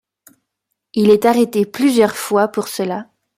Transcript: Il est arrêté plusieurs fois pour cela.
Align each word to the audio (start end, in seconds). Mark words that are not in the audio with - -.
Il 0.95 1.11
est 1.11 1.25
arrêté 1.25 1.63
plusieurs 1.67 2.15
fois 2.17 2.47
pour 2.47 2.67
cela. 2.69 3.07